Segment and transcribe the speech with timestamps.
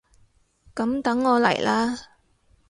[0.73, 2.05] 噉等我嚟喇！